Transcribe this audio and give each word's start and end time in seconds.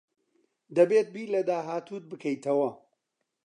دەبێت 0.77 1.07
بیر 1.15 1.27
لە 1.35 1.41
داهاتووت 1.49 2.03
بکەیتەوە. 2.11 2.69